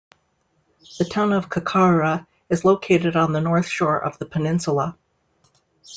[0.97, 4.97] The town of Kaikoura is located on the north shore of the peninsula.